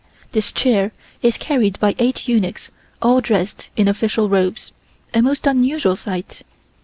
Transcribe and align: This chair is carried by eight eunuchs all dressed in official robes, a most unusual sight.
This 0.31 0.51
chair 0.51 0.93
is 1.21 1.37
carried 1.37 1.79
by 1.79 1.93
eight 1.99 2.27
eunuchs 2.27 2.71
all 3.03 3.21
dressed 3.21 3.69
in 3.77 3.87
official 3.87 4.29
robes, 4.29 4.71
a 5.13 5.21
most 5.21 5.45
unusual 5.45 5.95
sight. 5.95 6.41